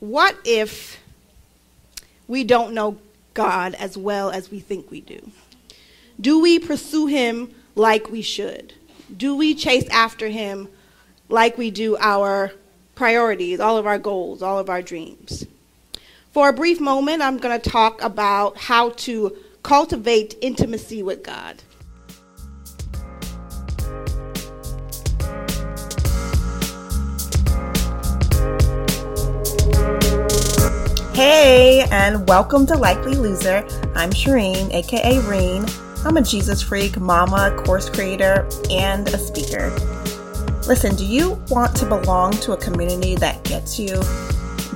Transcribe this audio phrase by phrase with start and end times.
[0.00, 1.00] What if
[2.28, 2.98] we don't know
[3.34, 5.30] God as well as we think we do?
[6.20, 8.74] Do we pursue Him like we should?
[9.16, 10.68] Do we chase after Him
[11.28, 12.52] like we do our
[12.94, 15.46] priorities, all of our goals, all of our dreams?
[16.32, 21.62] For a brief moment, I'm going to talk about how to cultivate intimacy with God.
[31.18, 33.66] Hey, and welcome to Likely Loser.
[33.96, 35.66] I'm Shireen, aka Reen.
[36.04, 39.68] I'm a Jesus freak, mama, course creator, and a speaker.
[40.68, 44.00] Listen, do you want to belong to a community that gets you?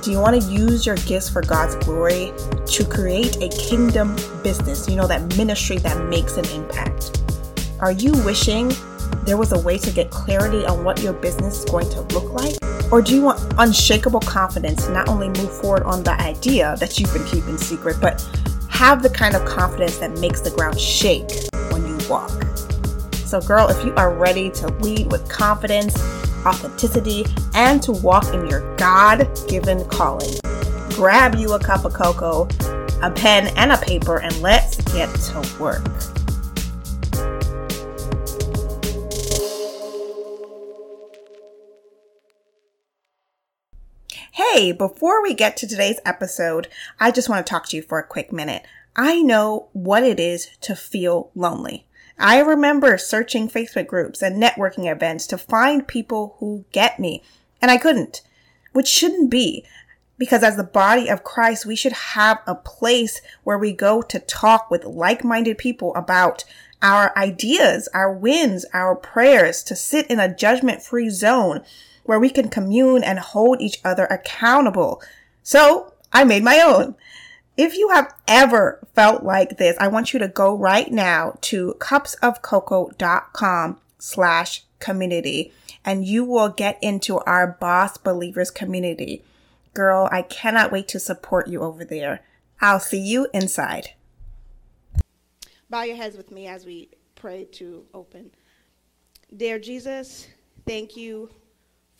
[0.01, 2.33] Do you want to use your gifts for God's glory
[2.65, 4.13] to create a kingdom
[4.43, 4.89] business?
[4.89, 7.23] You know, that ministry that makes an impact.
[7.79, 8.69] Are you wishing
[9.23, 12.33] there was a way to get clarity on what your business is going to look
[12.33, 12.62] like?
[12.93, 16.99] Or do you want unshakable confidence to not only move forward on the idea that
[16.99, 18.23] you've been keeping secret, but
[18.69, 21.31] have the kind of confidence that makes the ground shake
[21.71, 22.29] when you walk?
[23.25, 25.99] So, girl, if you are ready to lead with confidence,
[26.45, 30.29] authenticity, and to walk in your God given calling,
[30.89, 32.47] grab you a cup of cocoa,
[33.01, 35.83] a pen, and a paper, and let's get to work.
[44.53, 46.67] Hey, before we get to today's episode,
[46.99, 48.63] I just want to talk to you for a quick minute.
[48.95, 51.87] I know what it is to feel lonely.
[52.19, 57.23] I remember searching Facebook groups and networking events to find people who get me,
[57.63, 58.21] and I couldn't,
[58.73, 59.65] which shouldn't be.
[60.19, 64.19] Because as the body of Christ, we should have a place where we go to
[64.19, 66.45] talk with like-minded people about
[66.79, 71.63] our ideas, our wins, our prayers, to sit in a judgment-free zone
[72.03, 75.01] where we can commune and hold each other accountable.
[75.41, 76.95] So I made my own.
[77.55, 81.75] If you have ever felt like this, I want you to go right now to
[81.79, 85.53] cupsofcoco.com slash community
[85.85, 89.23] and you will get into our boss believers community.
[89.73, 92.21] Girl, I cannot wait to support you over there.
[92.61, 93.89] I'll see you inside.
[95.69, 98.31] Bow your heads with me as we pray to open.
[99.35, 100.27] Dear Jesus,
[100.67, 101.29] thank you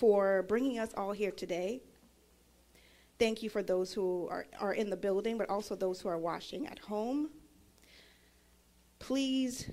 [0.04, 1.82] for bringing us all here today.
[3.20, 6.18] Thank you for those who are, are in the building, but also those who are
[6.18, 7.30] watching at home.
[9.00, 9.72] Please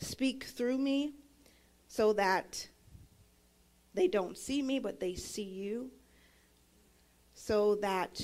[0.00, 1.14] speak through me
[1.88, 2.68] so that
[3.94, 5.90] they don't see me, but they see you,
[7.32, 8.20] so that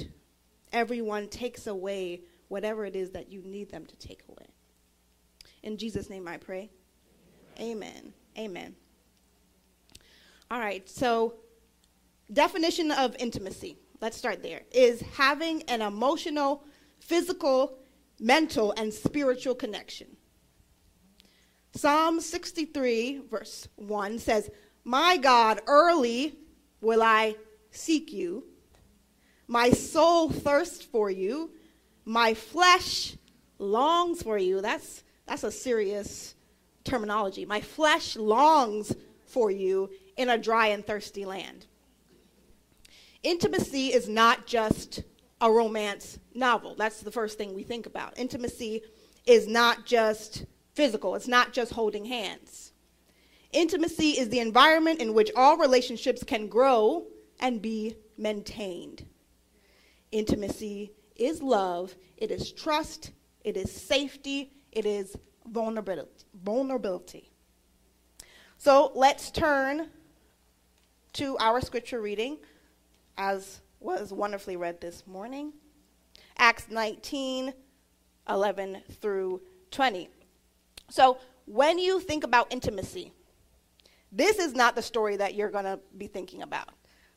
[0.74, 4.50] everyone takes away whatever it is that you need them to take away.
[5.62, 6.68] In Jesus' name I pray.
[7.58, 8.12] Amen.
[8.36, 8.76] Amen.
[10.52, 11.34] All right, so
[12.32, 16.64] definition of intimacy, let's start there, is having an emotional,
[16.98, 17.78] physical,
[18.18, 20.08] mental, and spiritual connection.
[21.72, 24.50] Psalm 63, verse 1 says,
[24.82, 26.34] My God, early
[26.80, 27.36] will I
[27.70, 28.42] seek you.
[29.46, 31.52] My soul thirsts for you.
[32.04, 33.16] My flesh
[33.60, 34.60] longs for you.
[34.60, 36.34] That's, that's a serious
[36.82, 37.44] terminology.
[37.46, 38.92] My flesh longs
[39.26, 39.90] for you
[40.20, 41.64] in a dry and thirsty land.
[43.22, 45.02] Intimacy is not just
[45.40, 46.74] a romance novel.
[46.74, 48.18] That's the first thing we think about.
[48.18, 48.82] Intimacy
[49.24, 50.44] is not just
[50.74, 52.72] physical, it's not just holding hands.
[53.52, 57.06] Intimacy is the environment in which all relationships can grow
[57.40, 59.06] and be maintained.
[60.12, 65.16] Intimacy is love, it is trust, it is safety, it is
[65.46, 66.26] vulnerability.
[66.44, 67.30] vulnerability.
[68.58, 69.88] So let's turn
[71.14, 72.38] to our scripture reading,
[73.16, 75.52] as was wonderfully read this morning
[76.38, 77.52] Acts 19
[78.28, 79.40] 11 through
[79.70, 80.08] 20.
[80.88, 83.12] So, when you think about intimacy,
[84.12, 86.68] this is not the story that you're going to be thinking about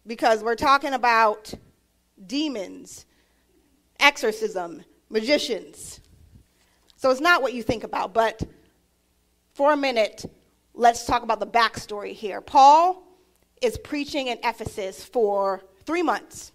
[0.07, 1.53] because we're talking about
[2.25, 3.05] demons,
[3.99, 5.99] exorcism, magicians.
[6.95, 8.41] So, it's not what you think about, but
[9.53, 10.25] for a minute,
[10.73, 12.41] let's talk about the backstory here.
[12.41, 13.02] Paul
[13.63, 16.51] is preaching in Ephesus for three months.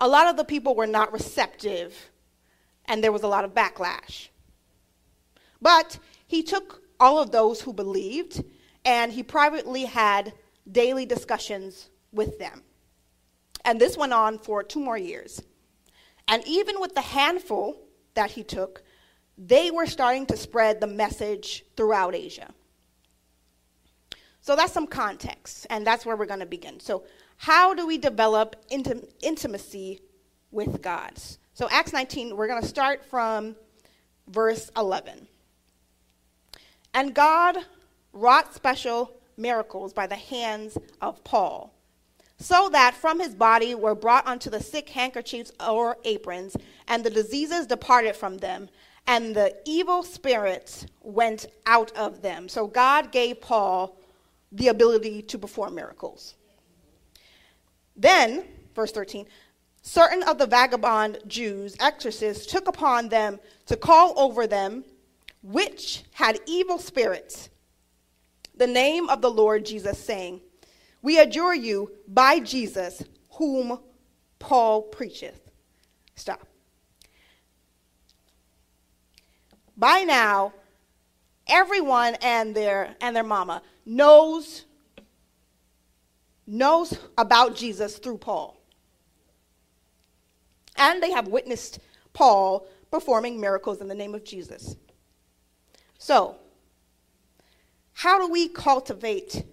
[0.00, 2.10] A lot of the people were not receptive,
[2.86, 4.28] and there was a lot of backlash.
[5.60, 8.44] But he took all of those who believed,
[8.84, 10.32] and he privately had
[10.70, 12.62] daily discussions with them.
[13.64, 15.42] And this went on for two more years.
[16.28, 17.76] And even with the handful
[18.14, 18.82] that he took,
[19.36, 22.52] they were starting to spread the message throughout Asia.
[24.44, 26.78] So that's some context, and that's where we're going to begin.
[26.78, 27.04] So
[27.38, 30.00] how do we develop intim- intimacy
[30.50, 31.12] with God?
[31.54, 33.56] So, Acts 19, we're going to start from
[34.28, 35.26] verse 11.
[36.92, 37.56] And God
[38.12, 41.72] wrought special miracles by the hands of Paul,
[42.38, 46.54] so that from his body were brought unto the sick handkerchiefs or aprons,
[46.86, 48.68] and the diseases departed from them,
[49.06, 52.50] and the evil spirits went out of them.
[52.50, 53.96] So God gave Paul
[54.54, 56.36] the ability to perform miracles.
[57.96, 59.26] Then, verse 13,
[59.82, 64.84] certain of the vagabond Jews, exorcists, took upon them to call over them,
[65.42, 67.50] which had evil spirits,
[68.56, 70.40] the name of the Lord Jesus, saying,
[71.02, 73.02] We adjure you by Jesus,
[73.32, 73.80] whom
[74.38, 75.40] Paul preacheth.
[76.14, 76.46] Stop.
[79.76, 80.52] By now,
[81.48, 84.64] everyone and their and their mama knows
[86.46, 88.60] knows about Jesus through Paul.
[90.76, 91.78] And they have witnessed
[92.12, 94.76] Paul performing miracles in the name of Jesus.
[95.98, 96.36] So,
[97.94, 99.44] how do we cultivate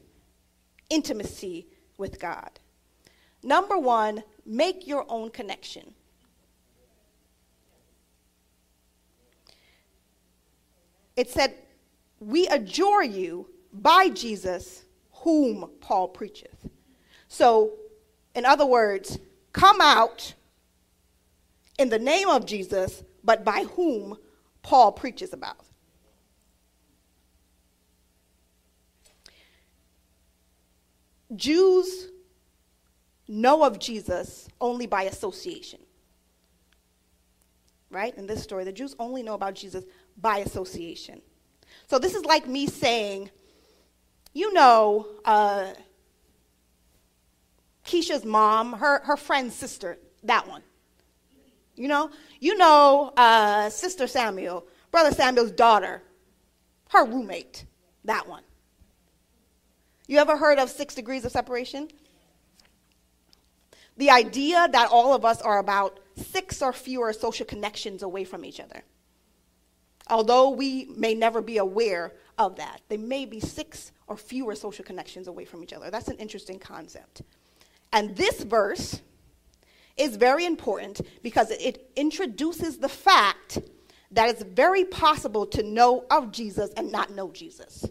[0.90, 1.68] intimacy
[1.98, 2.52] with God?
[3.44, 5.94] Number one, make your own connection.
[11.16, 11.56] It said,
[12.20, 16.70] We adjure you by Jesus, whom Paul preacheth.
[17.28, 17.74] So,
[18.36, 19.18] in other words,
[19.54, 20.34] come out
[21.78, 24.18] in the name of Jesus, but by whom
[24.62, 25.66] Paul preaches about.
[31.36, 32.10] Jews
[33.28, 35.80] know of Jesus only by association.
[37.90, 38.16] Right?
[38.18, 39.86] In this story, the Jews only know about Jesus
[40.18, 41.22] by association.
[41.88, 43.30] So this is like me saying,
[44.34, 45.74] you know, uh,
[47.86, 50.62] Keisha's mom, her, her friend's sister, that one.
[51.76, 56.04] You know, you know, uh, Sister Samuel, Brother Samuel's daughter,
[56.90, 57.66] her roommate,
[58.06, 58.44] that one.
[60.08, 61.88] You ever heard of six degrees of separation?
[63.98, 68.44] The idea that all of us are about six or fewer social connections away from
[68.44, 68.84] each other.
[70.10, 74.84] Although we may never be aware of that, they may be six or fewer social
[74.84, 75.90] connections away from each other.
[75.90, 77.22] That's an interesting concept.
[77.94, 79.02] And this verse
[79.96, 83.60] is very important because it introduces the fact
[84.12, 87.86] that it's very possible to know of Jesus and not know Jesus.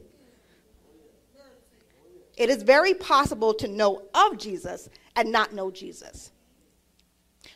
[2.37, 6.32] It is very possible to know of Jesus and not know Jesus.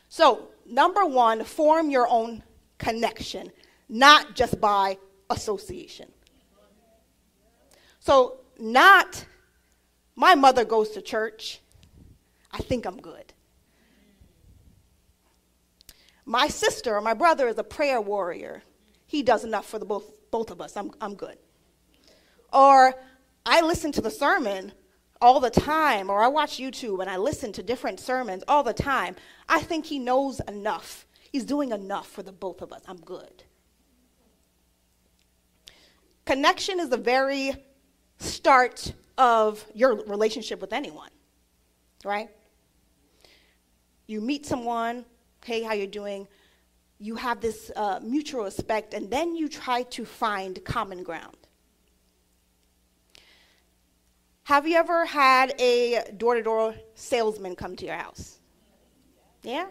[0.09, 2.43] So, number one, form your own
[2.79, 3.53] connection,
[3.91, 4.97] not just by
[5.29, 6.11] association.
[8.01, 9.25] So, not
[10.17, 11.61] my mother goes to church,
[12.53, 13.33] I think I'm good.
[16.25, 18.63] My sister or my brother is a prayer warrior.
[19.07, 20.77] He does enough for the both, both of us.
[20.77, 21.37] I'm, I'm good.
[22.53, 22.95] Or
[23.45, 24.73] I listen to the sermon
[25.21, 28.73] all the time, or I watch YouTube and I listen to different sermons all the
[28.73, 29.17] time.
[29.49, 31.07] I think he knows enough.
[31.31, 32.83] He's doing enough for the both of us.
[32.87, 33.43] I'm good.
[36.25, 37.55] Connection is a very
[38.19, 41.11] start of your relationship with anyone,
[42.05, 42.29] right?
[44.07, 45.05] You meet someone,
[45.45, 46.29] hey, how you doing?
[46.99, 51.37] You have this uh, mutual respect, and then you try to find common ground.
[54.45, 58.41] Have you ever had a door to door salesman come to your house?
[59.43, 59.67] Yeah?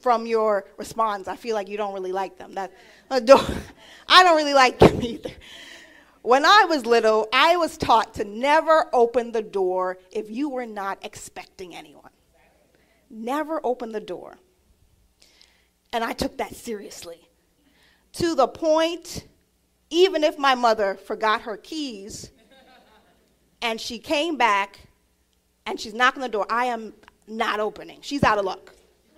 [0.00, 2.54] From your response, I feel like you don't really like them.
[2.54, 2.72] That,
[3.10, 3.20] uh,
[4.08, 5.30] I don't really like them either.
[6.22, 10.66] When I was little, I was taught to never open the door if you were
[10.66, 12.10] not expecting anyone.
[13.08, 14.36] Never open the door.
[15.92, 17.28] And I took that seriously.
[18.14, 19.26] To the point
[19.90, 22.30] even if my mother forgot her keys
[23.62, 24.80] and she came back
[25.66, 26.94] and she's knocking the door, I am
[27.26, 27.98] not opening.
[28.02, 28.74] She's out of luck.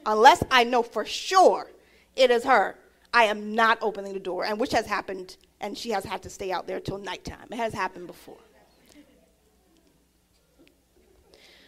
[0.07, 1.71] Unless I know for sure
[2.17, 2.77] it is her,
[3.13, 6.31] I am not opening the door, and which has happened, and she has had to
[6.31, 7.49] stay out there till nighttime.
[7.51, 8.39] It has happened before.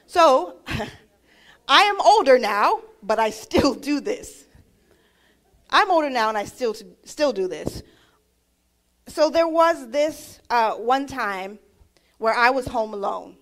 [0.06, 0.56] So,
[1.68, 4.44] I am older now, but I still do this.
[5.70, 6.74] I'm older now, and I still
[7.04, 7.82] still do this
[9.08, 11.58] so there was this uh, one time
[12.18, 13.36] where I was home alone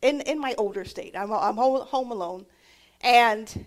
[0.00, 1.16] in, in my older state.
[1.16, 2.46] I'm, I'm home, home alone,
[3.02, 3.66] and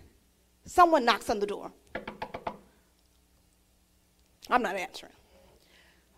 [0.66, 1.72] someone knocks on the door.
[4.50, 5.12] I'm not answering.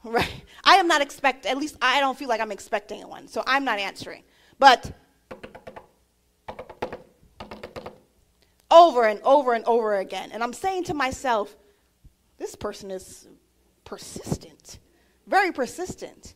[0.05, 0.45] Right?
[0.63, 1.45] I am not expect.
[1.45, 4.23] At least I don't feel like I'm expecting one, so I'm not answering.
[4.57, 4.93] But
[8.71, 10.31] over and over and over again.
[10.33, 11.57] And I'm saying to myself,
[12.39, 13.27] this person is
[13.85, 14.79] persistent,
[15.27, 16.35] very persistent.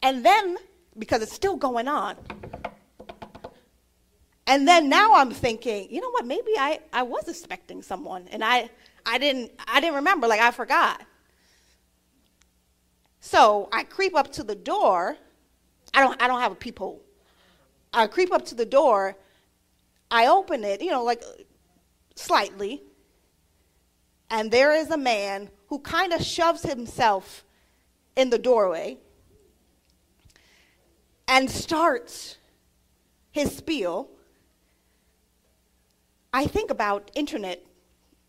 [0.00, 0.58] And then,
[0.96, 2.16] because it's still going on,
[4.46, 8.44] and then now I'm thinking, you know what, maybe I, I was expecting someone and
[8.44, 8.70] I,
[9.04, 11.02] I didn't I didn't remember, like I forgot.
[13.20, 15.16] So I creep up to the door.
[15.94, 17.02] I don't I don't have a peephole.
[17.92, 19.16] I creep up to the door
[20.10, 21.22] I open it, you know, like
[22.14, 22.82] slightly,
[24.30, 27.44] and there is a man who kind of shoves himself
[28.14, 28.98] in the doorway
[31.26, 32.36] and starts
[33.32, 34.08] his spiel.
[36.36, 37.64] I think about internet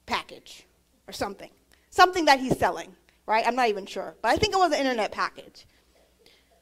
[0.06, 0.66] package
[1.10, 1.50] or something,
[1.90, 2.96] something that he's selling,
[3.26, 3.46] right?
[3.46, 5.68] I'm not even sure, but I think it was an internet package.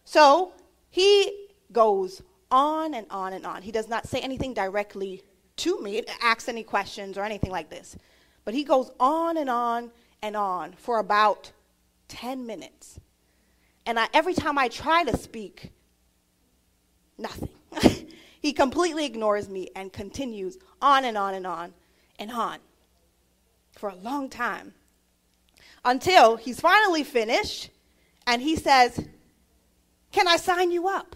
[0.06, 0.54] So
[0.90, 3.62] he goes on and on and on.
[3.62, 5.22] He does not say anything directly
[5.58, 7.96] to me, asks any questions or anything like this.
[8.44, 9.92] But he goes on and on
[10.24, 11.52] and on for about
[12.08, 13.00] 10 minutes.
[13.86, 15.74] And I, every time I try to speak,
[17.20, 17.50] nothing.
[18.46, 21.74] he completely ignores me and continues on and on and on
[22.20, 22.60] and on
[23.72, 24.72] for a long time
[25.84, 27.72] until he's finally finished
[28.28, 29.04] and he says,
[30.12, 31.16] Can I sign you up?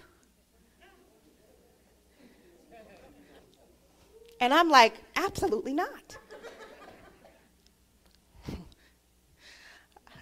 [4.42, 6.18] And I'm like, absolutely not.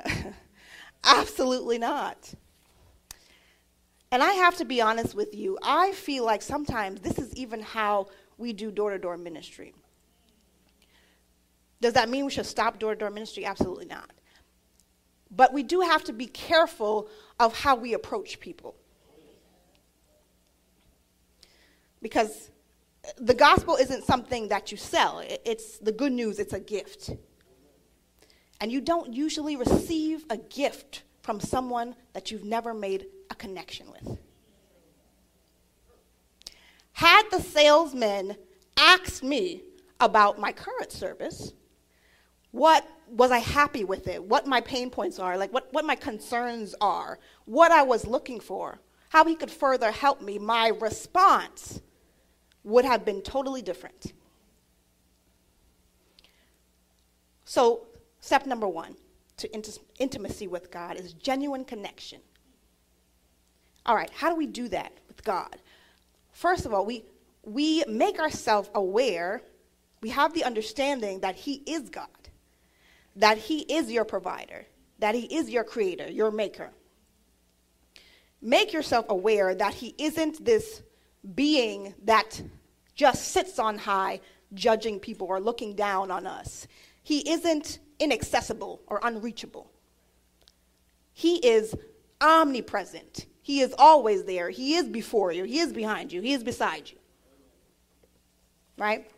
[1.05, 2.33] absolutely not.
[4.11, 7.61] And I have to be honest with you, I feel like sometimes this is even
[7.61, 9.73] how we do door to door ministry.
[11.81, 13.45] Does that mean we should stop door to door ministry?
[13.45, 14.11] Absolutely not.
[15.29, 17.09] But we do have to be careful
[17.39, 18.75] of how we approach people.
[22.01, 22.49] Because
[23.17, 27.11] the gospel isn't something that you sell, it's the good news, it's a gift.
[28.61, 33.85] And you don't usually receive a gift from someone that you've never made a connection
[33.91, 34.17] with.
[36.93, 38.37] Had the salesman
[38.77, 39.61] asked me
[39.99, 41.51] about my current service,
[42.51, 44.23] what was I happy with it?
[44.23, 48.39] What my pain points are, like what, what my concerns are, what I was looking
[48.39, 48.79] for,
[49.09, 51.81] how he could further help me, my response
[52.63, 54.13] would have been totally different.
[57.43, 57.87] So,
[58.21, 58.95] step number one
[59.37, 62.19] to int- intimacy with God is genuine connection.
[63.85, 65.57] All right, how do we do that with God?
[66.31, 67.05] First of all, we,
[67.43, 69.41] we make ourselves aware,
[70.01, 72.07] we have the understanding that He is God,
[73.15, 74.65] that He is your provider,
[74.99, 76.71] that He is your creator, your maker.
[78.41, 80.81] Make yourself aware that He isn't this
[81.35, 82.41] being that
[82.95, 84.19] just sits on high,
[84.53, 86.67] judging people or looking down on us.
[87.03, 89.71] He isn't inaccessible or unreachable.
[91.13, 91.75] He is
[92.21, 93.25] omnipresent.
[93.41, 94.49] He is always there.
[94.49, 95.45] He is before you.
[95.45, 96.21] He is behind you.
[96.21, 96.97] He is beside you.
[98.77, 99.09] Right?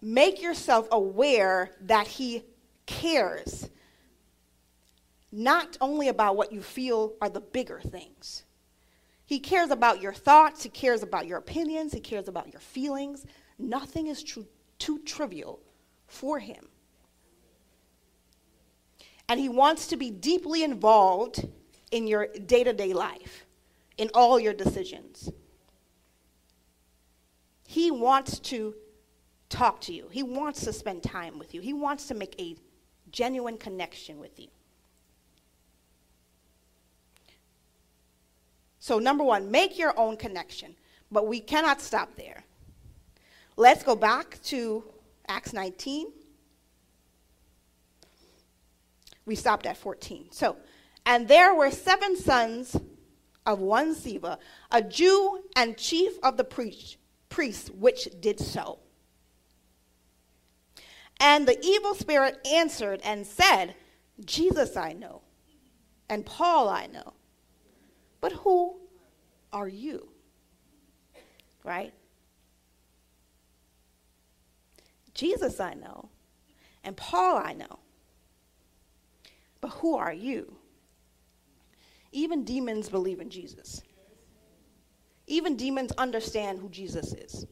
[0.00, 2.44] Make yourself aware that He
[2.86, 3.68] cares
[5.32, 8.44] not only about what you feel are the bigger things.
[9.24, 13.24] He cares about your thoughts, he cares about your opinions, he cares about your feelings.
[13.58, 14.46] Nothing is too,
[14.78, 15.60] too trivial
[16.12, 16.68] for him.
[19.28, 21.48] And he wants to be deeply involved
[21.90, 23.46] in your day to day life,
[23.96, 25.30] in all your decisions.
[27.66, 28.74] He wants to
[29.48, 32.56] talk to you, he wants to spend time with you, he wants to make a
[33.10, 34.48] genuine connection with you.
[38.78, 40.74] So, number one, make your own connection.
[41.10, 42.42] But we cannot stop there.
[43.56, 44.82] Let's go back to
[45.28, 46.08] Acts 19.
[49.24, 50.28] We stopped at 14.
[50.30, 50.56] So,
[51.06, 52.76] and there were seven sons
[53.46, 54.38] of one Sceva,
[54.70, 56.96] a Jew and chief of the priest,
[57.28, 58.80] priests, which did so.
[61.20, 63.74] And the evil spirit answered and said,
[64.24, 65.22] Jesus I know,
[66.08, 67.14] and Paul I know
[68.22, 68.76] but who
[69.52, 70.08] are you?
[71.64, 71.92] Right?
[75.22, 76.08] Jesus I know,
[76.82, 77.78] and Paul I know.
[79.60, 80.56] But who are you?
[82.10, 83.82] Even demons believe in Jesus.
[85.28, 87.46] Even demons understand who Jesus is.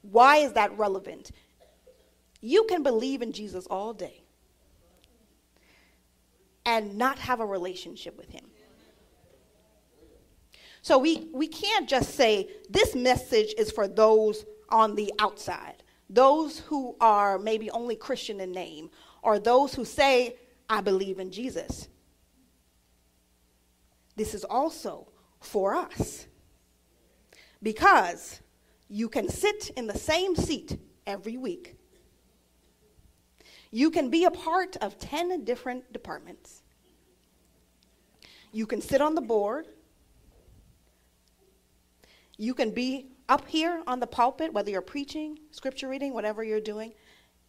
[0.00, 1.30] Why is that relevant?
[2.40, 4.22] You can believe in Jesus all day
[6.64, 8.46] and not have a relationship with him.
[10.80, 15.81] So we, we can't just say this message is for those on the outside,
[16.12, 18.90] those who are maybe only Christian in name,
[19.22, 20.36] or those who say,
[20.68, 21.88] I believe in Jesus.
[24.14, 25.08] This is also
[25.40, 26.26] for us.
[27.62, 28.40] Because
[28.88, 31.76] you can sit in the same seat every week.
[33.70, 36.62] You can be a part of 10 different departments.
[38.52, 39.66] You can sit on the board.
[42.36, 46.60] You can be up here on the pulpit, whether you're preaching, scripture reading, whatever you're
[46.60, 46.92] doing.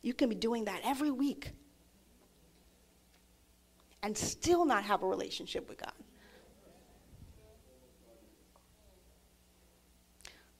[0.01, 1.51] You can be doing that every week
[4.01, 5.91] and still not have a relationship with God.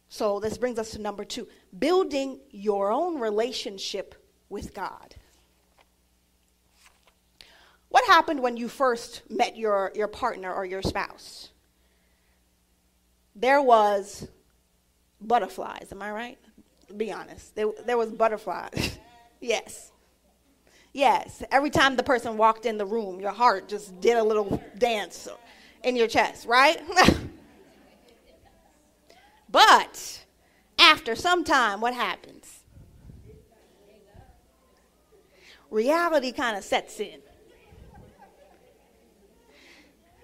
[0.10, 1.48] So this brings us to number two
[1.80, 4.16] building your own relationship
[4.50, 5.16] with God.
[7.88, 11.50] What happened when you first met your, your partner or your spouse?
[13.36, 14.28] There was
[15.28, 16.38] butterflies, am I right?
[16.96, 17.56] Be honest.
[17.56, 19.00] There, there was butterflies.
[19.42, 19.92] yes.
[20.94, 21.44] Yes.
[21.52, 25.28] Every time the person walked in the room, your heart just did a little dance
[25.84, 26.82] in your chest, right?
[29.54, 30.26] But
[30.80, 32.64] after some time, what happens?
[35.70, 37.20] Reality kind of sets in.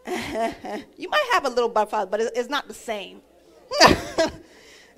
[0.97, 3.21] you might have a little butterfly, but it's not the same.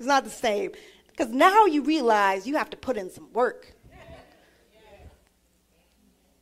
[0.02, 0.72] It's not the same.
[1.12, 3.72] Because now you realize you have to put in some work.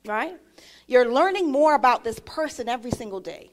[0.07, 0.39] Right?
[0.87, 3.51] You're learning more about this person every single day.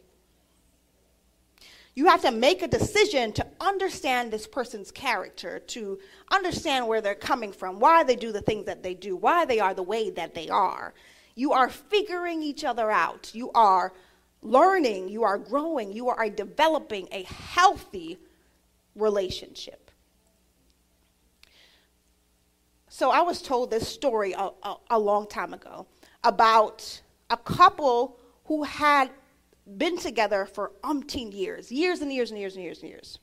[1.93, 5.99] You have to make a decision to understand this person's character, to
[6.31, 9.59] understand where they're coming from, why they do the things that they do, why they
[9.59, 10.93] are the way that they are.
[11.35, 13.31] You are figuring each other out.
[13.33, 13.91] You are
[14.41, 18.19] learning, you are growing, you are developing a healthy
[18.95, 19.87] relationship.
[22.89, 25.87] So I was told this story a, a, a long time ago
[26.23, 29.09] about a couple who had
[29.77, 33.19] been together for umpteen years, years and years and years and years and years.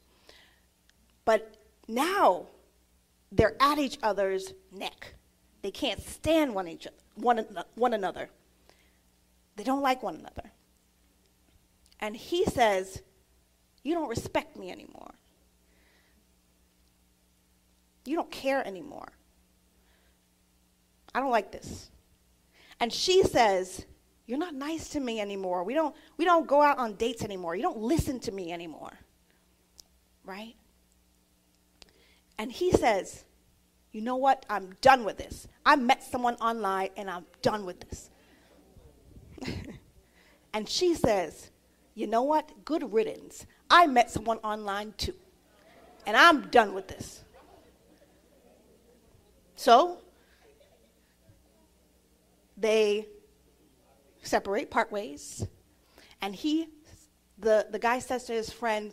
[1.25, 1.57] But
[1.89, 2.49] now
[3.33, 5.15] they're at each other's neck.
[5.63, 8.29] They can't stand one, each, one, one another.
[9.57, 10.53] They don't like one another.
[12.01, 13.03] And he says,
[13.83, 15.15] You don't respect me anymore.
[18.05, 19.13] You don't care anymore.
[21.15, 21.91] I don't like this.
[22.81, 23.87] And she says,
[24.27, 25.65] you're not nice to me anymore.
[25.65, 27.55] We don't, we don't go out on dates anymore.
[27.57, 28.93] You don't listen to me anymore.
[30.25, 30.55] Right?
[32.39, 33.25] And he says,
[33.93, 34.47] You know what?
[34.49, 35.47] I'm done with this.
[35.65, 38.11] I met someone online and I'm done with this.
[40.55, 41.51] and she says,
[41.95, 42.65] You know what?
[42.65, 43.47] Good riddance.
[43.71, 45.15] I met someone online too.
[46.07, 47.25] And I'm done with this.
[49.57, 49.99] So,
[52.57, 53.09] they
[54.23, 55.47] separate, part ways.
[56.21, 56.69] And he,
[57.39, 58.93] the, the guy says to his friend,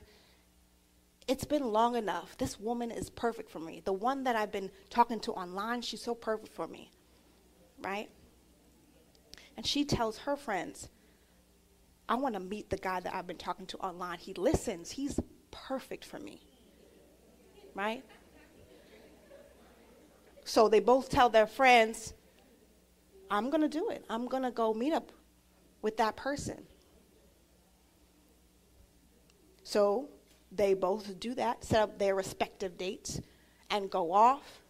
[1.28, 2.38] It's been long enough.
[2.38, 3.82] This woman is perfect for me.
[3.84, 6.92] The one that I've been talking to online, she's so perfect for me.
[7.80, 8.10] Right?
[9.58, 10.90] And she tells her friends,
[12.10, 14.18] I want to meet the guy that I've been talking to online.
[14.18, 15.20] He listens, he's
[15.52, 16.42] perfect for me.
[17.74, 18.04] Right?
[20.44, 22.14] So they both tell their friends,
[23.32, 24.04] I'm going to do it.
[24.10, 25.12] I'm going to go meet up
[25.82, 26.62] with that person.
[29.64, 30.10] So
[30.52, 33.22] they both do that, set up their respective dates,
[33.70, 34.62] and go off,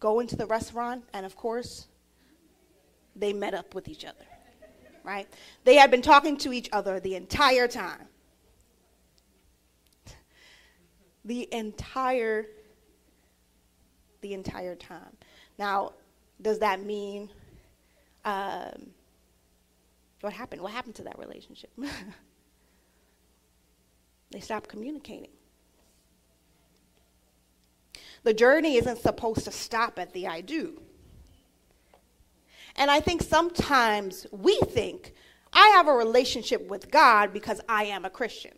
[0.00, 1.86] go into the restaurant, and of course,
[3.14, 4.24] they met up with each other.
[5.04, 5.28] Right?
[5.64, 8.08] They had been talking to each other the entire time.
[11.26, 12.46] The entire
[14.22, 15.16] the entire time.
[15.58, 15.92] Now,
[16.40, 17.28] does that mean
[18.26, 18.90] um,
[20.20, 20.60] what happened?
[20.60, 21.70] What happened to that relationship?
[24.30, 25.30] they stopped communicating.
[28.24, 30.82] The journey isn't supposed to stop at the I do.
[32.74, 35.14] And I think sometimes we think,
[35.52, 38.54] I have a relationship with God because I am a Christian.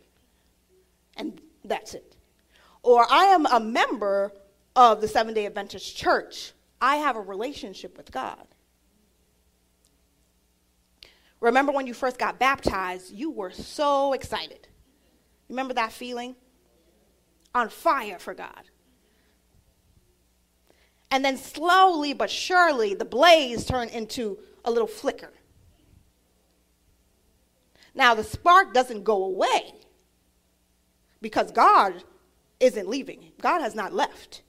[1.15, 2.15] And that's it.
[2.81, 4.33] Or I am a member
[4.75, 6.53] of the Seventh day Adventist Church.
[6.81, 8.47] I have a relationship with God.
[11.39, 14.67] Remember when you first got baptized, you were so excited.
[15.47, 16.35] Remember that feeling?
[17.55, 18.69] On fire for God.
[21.11, 25.31] And then slowly but surely, the blaze turned into a little flicker.
[27.95, 29.73] Now, the spark doesn't go away,
[31.21, 32.03] because God
[32.59, 33.31] isn't leaving.
[33.41, 34.43] God has not left.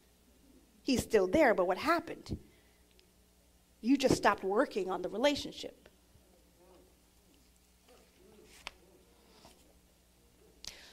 [0.82, 2.36] He's still there, but what happened?
[3.80, 5.79] You just stopped working on the relationship.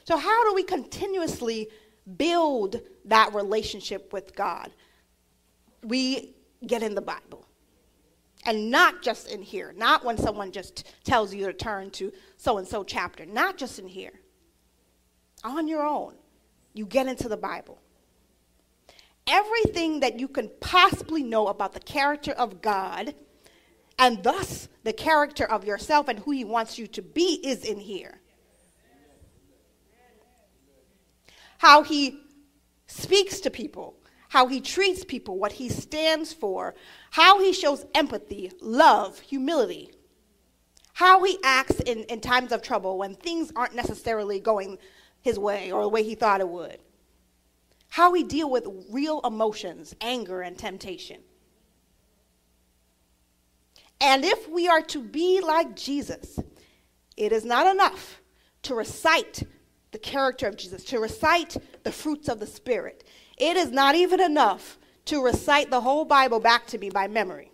[0.08, 1.68] So, how do we continuously
[2.16, 4.70] build that relationship with God?
[5.84, 6.34] We
[6.66, 7.44] get in the Bible.
[8.46, 12.56] And not just in here, not when someone just tells you to turn to so
[12.56, 14.14] and so chapter, not just in here.
[15.44, 16.14] On your own,
[16.72, 17.78] you get into the Bible.
[19.26, 23.14] Everything that you can possibly know about the character of God
[23.98, 27.78] and thus the character of yourself and who He wants you to be is in
[27.78, 28.22] here.
[31.58, 32.20] How he
[32.86, 33.94] speaks to people,
[34.30, 36.74] how he treats people, what he stands for,
[37.10, 39.90] how he shows empathy, love, humility,
[40.94, 44.78] how he acts in, in times of trouble when things aren't necessarily going
[45.20, 46.78] his way or the way he thought it would,
[47.90, 51.20] how he deal with real emotions, anger, and temptation.
[54.00, 56.38] And if we are to be like Jesus,
[57.16, 58.22] it is not enough
[58.62, 59.42] to recite
[59.90, 63.04] the character of Jesus, to recite the fruits of the Spirit.
[63.36, 67.50] It is not even enough to recite the whole Bible back to me by memory.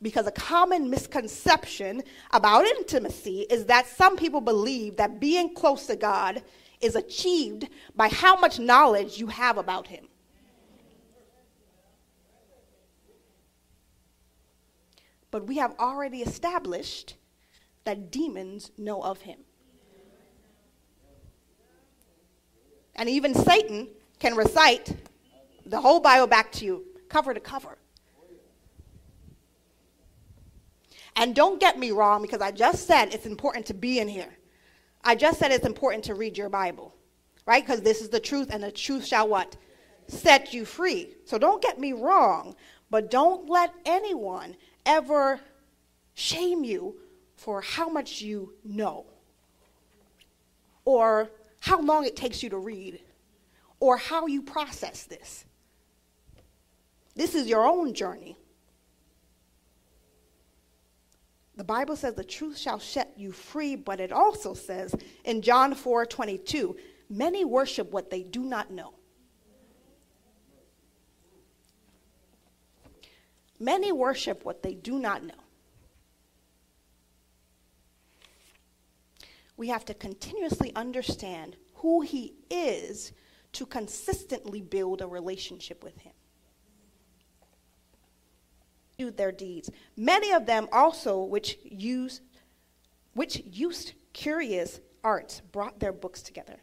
[0.00, 2.02] Because a common misconception
[2.32, 6.42] about intimacy is that some people believe that being close to God
[6.80, 10.08] is achieved by how much knowledge you have about Him.
[15.30, 17.14] But we have already established
[17.84, 19.38] that demons know of Him.
[22.94, 24.94] And even Satan can recite
[25.66, 27.78] the whole Bible back to you, cover to cover.
[31.16, 34.38] And don't get me wrong, because I just said it's important to be in here.
[35.04, 36.94] I just said it's important to read your Bible,
[37.44, 37.62] right?
[37.62, 39.56] Because this is the truth, and the truth shall what?
[40.06, 41.14] Set you free.
[41.24, 42.54] So don't get me wrong,
[42.90, 45.40] but don't let anyone ever
[46.14, 46.96] shame you
[47.36, 49.06] for how much you know
[50.84, 51.30] or
[51.62, 53.00] how long it takes you to read
[53.78, 55.44] or how you process this.
[57.14, 58.36] This is your own journey.
[61.56, 64.92] The Bible says the truth shall set you free, but it also says
[65.24, 66.76] in John 4 22,
[67.08, 68.94] many worship what they do not know.
[73.60, 75.41] Many worship what they do not know.
[79.56, 83.12] We have to continuously understand who He is
[83.52, 86.12] to consistently build a relationship with Him.
[88.98, 89.70] Do their deeds.
[89.96, 92.22] Many of them also, which used,
[93.14, 96.60] which used curious arts, brought their books together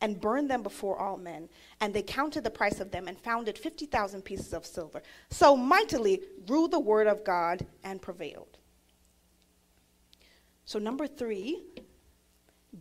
[0.00, 1.48] and burned them before all men.
[1.80, 5.02] And they counted the price of them and founded 50,000 pieces of silver.
[5.30, 8.58] So mightily grew the word of God and prevailed.
[10.64, 11.62] So, number three,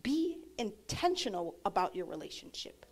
[0.03, 2.85] be intentional about your relationship.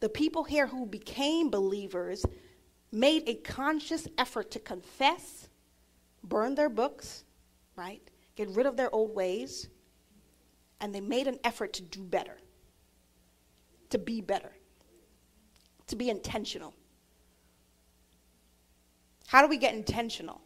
[0.00, 2.24] The people here who became believers
[2.92, 5.48] made a conscious effort to confess,
[6.24, 7.24] burn their books,
[7.76, 8.02] right?
[8.34, 9.68] Get rid of their old ways,
[10.80, 12.38] and they made an effort to do better,
[13.90, 14.52] to be better,
[15.88, 16.74] to be intentional.
[19.26, 20.40] How do we get intentional?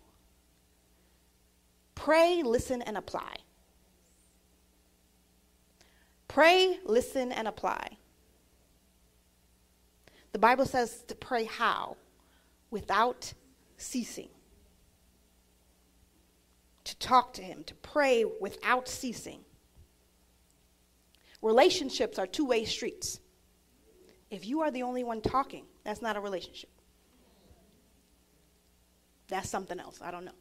[1.94, 3.36] Pray, listen, and apply.
[6.28, 7.98] Pray, listen, and apply.
[10.32, 11.96] The Bible says to pray how?
[12.70, 13.32] Without
[13.76, 14.28] ceasing.
[16.84, 19.40] To talk to Him, to pray without ceasing.
[21.40, 23.20] Relationships are two way streets.
[24.30, 26.70] If you are the only one talking, that's not a relationship.
[29.28, 30.00] That's something else.
[30.02, 30.32] I don't know.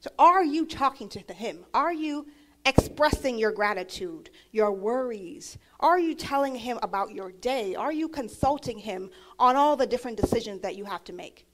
[0.00, 1.64] So, are you talking to him?
[1.74, 2.26] Are you
[2.64, 5.58] expressing your gratitude, your worries?
[5.80, 7.74] Are you telling him about your day?
[7.74, 11.46] Are you consulting him on all the different decisions that you have to make?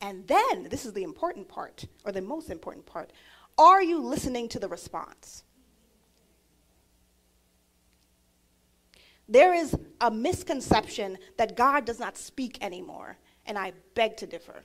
[0.00, 3.10] And then, this is the important part, or the most important part
[3.56, 5.44] are you listening to the response?
[9.28, 14.64] There is a misconception that God does not speak anymore, and I beg to differ.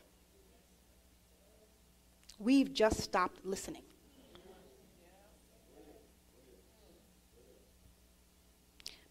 [2.40, 3.84] We've just stopped listening.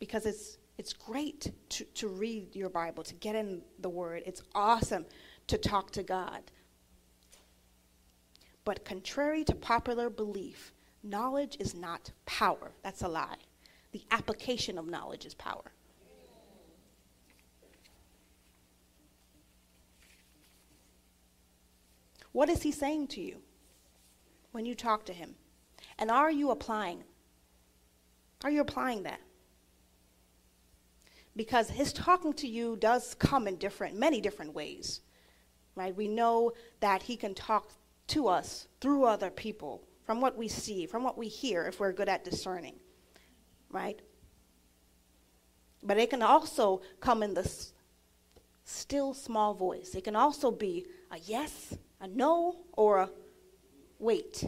[0.01, 4.23] Because it's, it's great to, to read your Bible, to get in the Word.
[4.25, 5.05] It's awesome
[5.49, 6.41] to talk to God.
[8.65, 12.71] But contrary to popular belief, knowledge is not power.
[12.83, 13.37] That's a lie.
[13.93, 15.73] The application of knowledge is power.
[22.33, 23.39] What is he saying to you
[24.53, 25.35] when you talk to him?
[25.99, 27.05] And are you applying?
[28.45, 29.21] Are you applying that?
[31.35, 35.01] Because his talking to you does come in different, many different ways.
[35.75, 35.97] Right?
[35.97, 37.71] We know that he can talk
[38.09, 41.93] to us through other people, from what we see, from what we hear, if we're
[41.93, 42.75] good at discerning.
[43.71, 44.01] Right?
[45.83, 47.49] But it can also come in the
[48.65, 49.95] still small voice.
[49.95, 53.11] It can also be a yes a no or a
[53.99, 54.45] wait?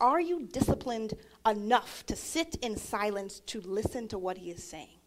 [0.00, 1.14] Are you disciplined
[1.46, 4.98] enough to sit in silence to listen to what he is saying?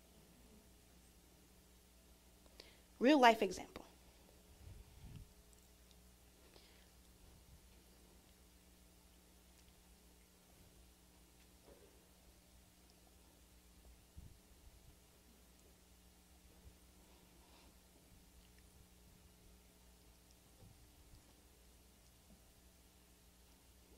[2.99, 3.74] Real life example.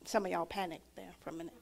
[0.08, 1.54] Some of y'all panicked there for a minute.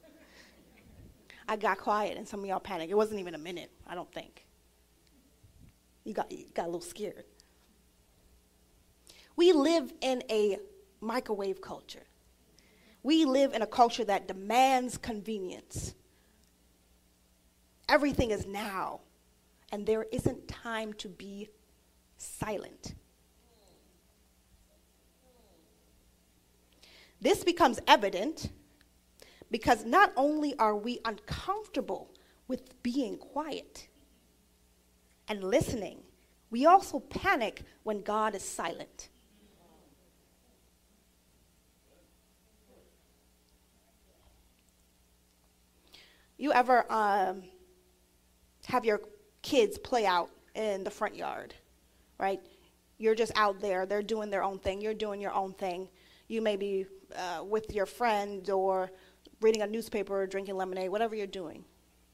[1.48, 2.92] I got quiet and some of y'all panicked.
[2.92, 4.46] It wasn't even a minute, I don't think.
[6.04, 7.24] You got, you got a little scared.
[9.34, 10.58] We live in a
[11.00, 12.06] microwave culture.
[13.02, 15.94] We live in a culture that demands convenience.
[17.88, 19.00] Everything is now,
[19.72, 21.48] and there isn't time to be
[22.16, 22.94] silent.
[27.20, 28.50] This becomes evident
[29.50, 32.10] because not only are we uncomfortable
[32.48, 33.88] with being quiet
[35.28, 36.02] and listening,
[36.50, 39.08] we also panic when God is silent.
[46.38, 47.44] You ever um,
[48.66, 49.00] have your
[49.42, 51.54] kids play out in the front yard,
[52.18, 52.40] right?
[52.98, 55.88] You're just out there, they're doing their own thing, you're doing your own thing.
[56.28, 58.90] You may be uh, with your friend or
[59.40, 61.64] reading a newspaper or drinking lemonade, whatever you're doing,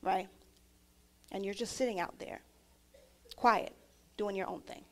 [0.03, 0.29] right?
[1.31, 2.43] And you're just sitting out there,
[3.37, 3.73] quiet,
[4.17, 4.85] doing your own thing.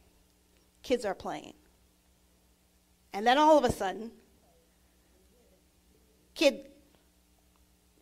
[0.82, 1.54] Kids are playing.
[3.12, 4.10] And then all of a sudden,
[6.34, 6.66] kid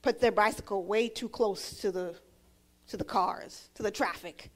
[0.02, 2.14] puts their bicycle way too close to the
[2.88, 4.50] to the cars, to the traffic,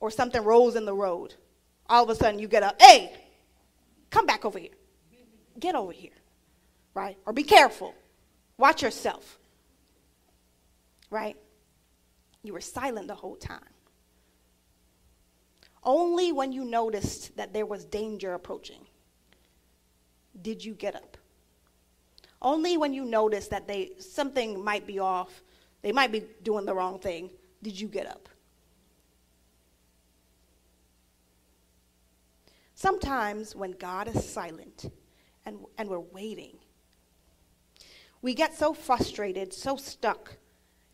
[0.00, 1.34] or something rolls in the road.
[1.88, 3.12] All of a sudden you get up, hey,
[4.08, 4.70] come back over here.
[5.58, 6.10] Get over here
[6.94, 7.18] right?
[7.26, 7.94] Or be careful.
[8.56, 9.38] Watch yourself,
[11.10, 11.36] right?
[12.42, 13.60] You were silent the whole time.
[15.82, 18.86] Only when you noticed that there was danger approaching
[20.40, 21.16] did you get up.
[22.40, 25.42] Only when you noticed that they something might be off,
[25.82, 27.30] they might be doing the wrong thing,
[27.62, 28.28] did you get up.
[32.74, 34.90] Sometimes when God is silent
[35.46, 36.56] and, and we're waiting,
[38.22, 40.36] we get so frustrated, so stuck,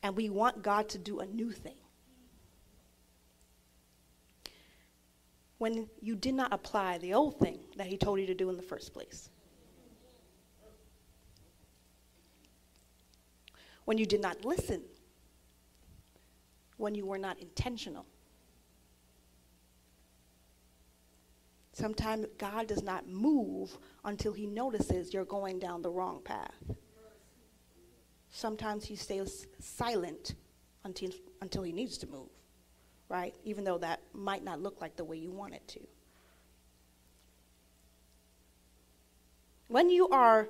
[0.02, 1.76] and we want God to do a new thing.
[5.58, 8.56] When you did not apply the old thing that He told you to do in
[8.56, 9.28] the first place.
[13.84, 14.82] When you did not listen.
[16.76, 18.06] When you were not intentional.
[21.80, 26.54] Sometimes God does not move until He notices you're going down the wrong path
[28.30, 30.34] sometimes he stays silent
[30.84, 31.10] until,
[31.42, 32.30] until he needs to move,
[33.08, 33.34] right?
[33.44, 35.80] Even though that might not look like the way you want it to.
[39.68, 40.48] When you are,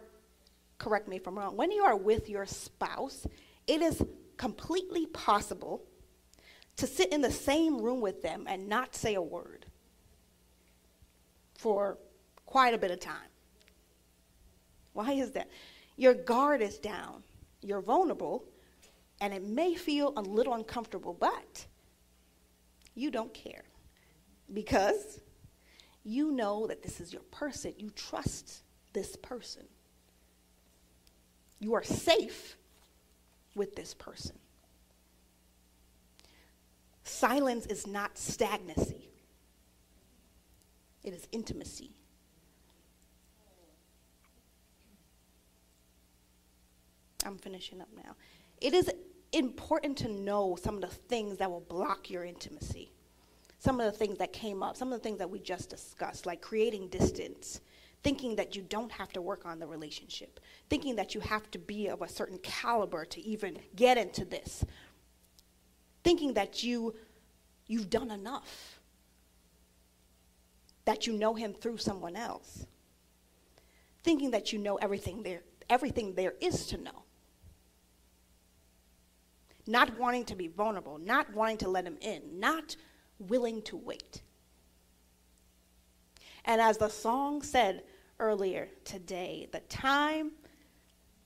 [0.79, 3.27] correct me if I'm wrong, when you are with your spouse,
[3.67, 4.03] it is
[4.37, 5.83] completely possible
[6.77, 9.67] to sit in the same room with them and not say a word
[11.61, 11.99] for
[12.47, 13.31] quite a bit of time.
[14.93, 15.49] Why is that?
[15.97, 17.23] Your guard is down
[17.63, 18.45] you're vulnerable,
[19.21, 21.67] and it may feel a little uncomfortable, but
[22.95, 23.65] you don't care
[24.53, 25.21] because
[26.05, 27.75] you know that this is your person.
[27.79, 29.63] You trust this person.
[31.59, 32.57] You are safe
[33.55, 34.37] with this person.
[37.05, 39.10] Silence is not stagnancy,
[41.03, 41.93] it is intimacy.
[47.27, 48.17] I'm finishing up now.
[48.61, 48.91] It is
[49.33, 52.93] important to know some of the things that will block your intimacy.
[53.61, 56.25] some of the things that came up, some of the things that we just discussed,
[56.25, 57.61] like creating distance,
[58.03, 61.59] thinking that you don't have to work on the relationship, thinking that you have to
[61.59, 64.65] be of a certain caliber to even get into this,
[66.03, 66.95] thinking that you
[67.67, 68.80] you've done enough,
[70.91, 72.67] that you know him through someone else,
[74.03, 77.05] thinking that you know everything there everything there is to know.
[79.69, 82.75] Not wanting to be vulnerable, not wanting to let him in, not
[83.21, 84.23] willing to wait.
[86.45, 87.85] And as the song said
[88.19, 90.33] earlier today, the time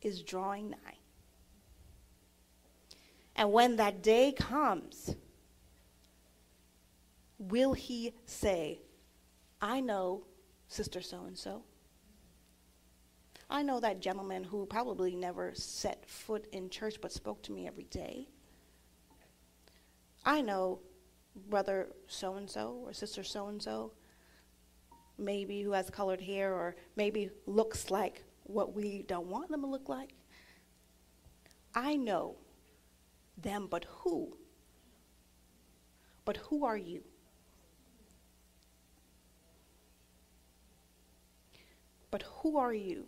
[0.03, 0.98] is drawing nigh.
[3.35, 5.16] And when that day comes,
[7.38, 8.81] will he say,
[9.64, 10.24] I know
[10.68, 11.62] Sister so and so?
[13.48, 17.66] I know that gentleman who probably never set foot in church but spoke to me
[17.66, 18.29] every day.
[20.22, 20.81] I know
[21.48, 23.92] brother so and so or sister so and so,
[25.16, 29.66] maybe who has colored hair or maybe looks like what we don't want them to
[29.66, 30.12] look like.
[31.74, 32.37] I know
[33.38, 34.37] them, but who?
[36.27, 37.03] But who are you?
[42.14, 43.07] But who are you?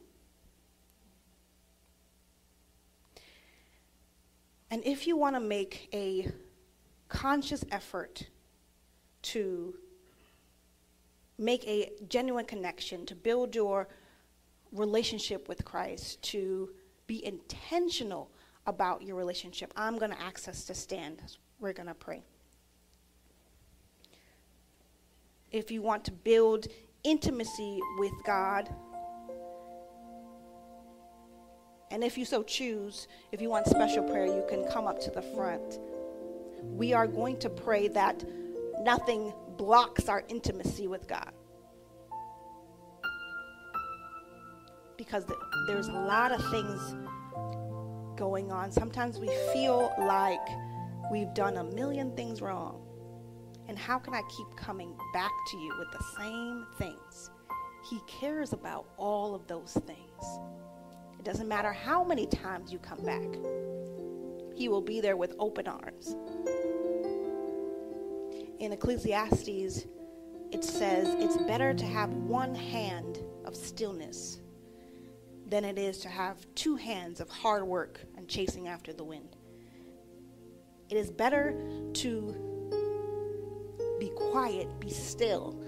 [4.69, 6.29] And if you want to make a
[7.07, 8.27] conscious effort
[9.23, 9.77] to
[11.39, 13.87] make a genuine connection, to build your
[14.73, 16.71] relationship with Christ, to
[17.07, 18.33] be intentional
[18.67, 21.23] about your relationship, I'm going to ask us to stand.
[21.61, 22.25] We're going to pray.
[25.53, 26.67] If you want to build
[27.05, 28.69] intimacy with God,
[31.91, 35.11] and if you so choose, if you want special prayer, you can come up to
[35.11, 35.79] the front.
[36.63, 38.25] We are going to pray that
[38.81, 41.33] nothing blocks our intimacy with God.
[44.97, 45.25] Because
[45.69, 46.97] there's a lot of things
[48.17, 48.73] going on.
[48.73, 50.41] Sometimes we feel like
[51.11, 52.83] we've done a million things wrong.
[53.69, 57.31] And how can I keep coming back to you with the same things?
[57.89, 60.41] He cares about all of those things.
[61.27, 63.27] Doesn't matter how many times you come back,
[64.55, 66.15] He will be there with open arms.
[68.61, 69.87] In Ecclesiastes,
[70.53, 74.39] it says it's better to have one hand of stillness
[75.49, 79.35] than it is to have two hands of hard work and chasing after the wind.
[80.91, 81.57] It is better
[81.95, 82.37] to
[83.99, 85.61] be quiet, be still,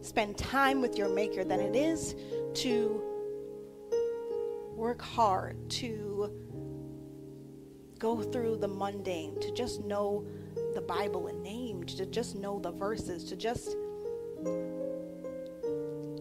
[0.00, 2.16] spend time with your Maker than it is
[2.54, 3.11] to
[4.82, 6.28] work hard, to
[8.00, 10.26] go through the mundane, to just know
[10.74, 13.76] the Bible in name, to just know the verses, to just.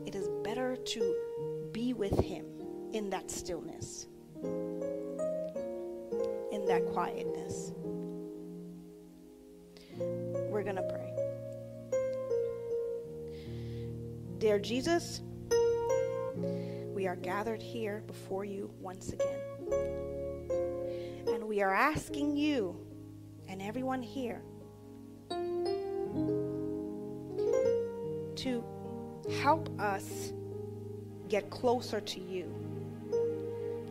[0.06, 1.16] It is better to
[1.72, 2.46] be with Him
[2.94, 4.06] in that stillness,
[4.44, 4.80] in
[6.68, 7.72] that quietness.
[9.98, 11.12] We're going to pray.
[14.38, 15.24] Dear Jesus,
[17.02, 19.40] we are gathered here before you once again.
[21.34, 22.78] And we are asking you
[23.48, 24.44] and everyone here
[28.36, 28.64] to
[29.42, 30.32] help us
[31.28, 32.54] get closer to you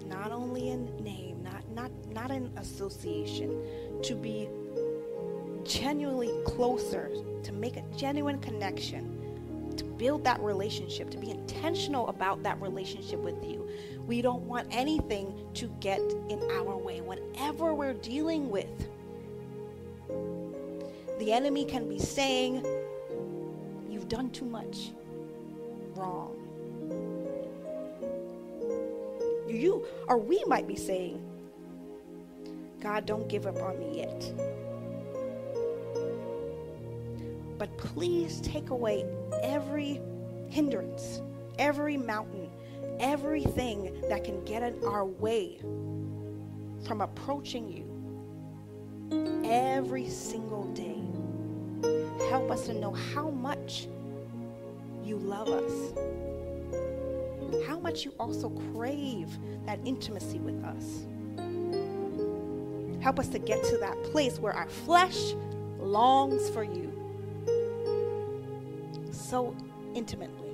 [0.07, 3.61] not only in name, not, not, not in association,
[4.05, 4.49] to be
[5.65, 7.11] genuinely closer,
[7.43, 9.20] to make a genuine connection,
[10.01, 13.69] build that relationship, to be intentional about that relationship with you.
[14.07, 18.89] We don't want anything to get in our way, whatever we're dealing with.
[21.19, 22.65] The enemy can be saying,
[23.91, 24.93] You've done too much
[25.95, 26.41] wrong
[29.51, 31.21] you or we might be saying,
[32.81, 34.33] God, don't give up on me yet.
[37.61, 39.05] But please take away
[39.43, 40.01] every
[40.49, 41.21] hindrance,
[41.59, 42.49] every mountain,
[42.99, 45.59] everything that can get in our way
[46.87, 47.85] from approaching you
[49.45, 51.03] every single day.
[52.31, 53.89] Help us to know how much
[55.05, 55.93] you love us
[57.67, 59.37] how much you also crave
[59.67, 61.07] that intimacy with us.
[63.03, 65.35] Help us to get to that place where our flesh
[65.81, 66.90] longs for you
[69.31, 69.55] so
[69.95, 70.51] intimately.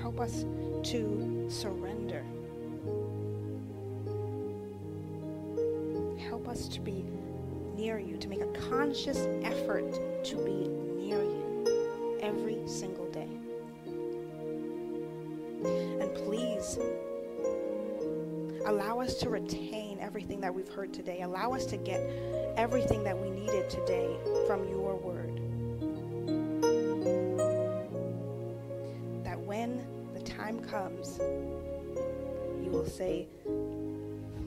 [0.00, 0.44] Help us
[0.84, 2.24] to surrender.
[6.28, 7.04] Help us to be
[7.74, 9.92] near you, to make a conscious effort
[10.24, 10.68] to be
[11.02, 13.28] near you every single day.
[15.64, 16.78] And please
[18.66, 21.22] allow us to retain everything that we've heard today.
[21.22, 22.00] Allow us to get
[22.56, 25.36] everything that we needed today from your word.
[29.24, 29.84] That when
[30.14, 31.18] the time comes,
[32.62, 33.28] you will say,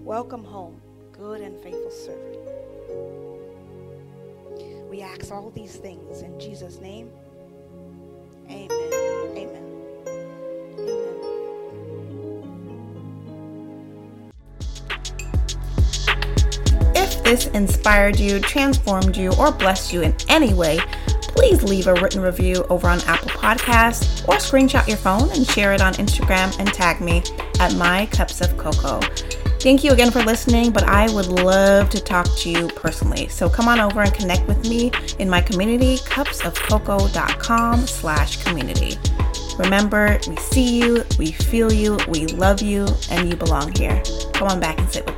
[0.04, 0.82] Welcome home,
[1.14, 2.40] good and faithful servant.
[4.90, 7.10] We ask all these things in Jesus' name.
[8.50, 8.83] Amen.
[17.24, 20.80] This inspired you, transformed you, or blessed you in any way,
[21.22, 25.74] please leave a written review over on Apple Podcasts or screenshot your phone and share
[25.74, 27.24] it on Instagram and tag me
[27.60, 29.00] at My Cups of Coco.
[29.60, 33.30] Thank you again for listening, but I would love to talk to you personally.
[33.30, 38.98] So come on over and connect with me in my community, cupsofcoco.com slash community.
[39.58, 44.02] Remember, we see you, we feel you, we love you, and you belong here.
[44.34, 45.13] Come on back and sit with.